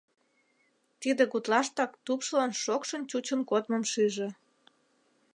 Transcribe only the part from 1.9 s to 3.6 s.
тупшылан шокшын чучын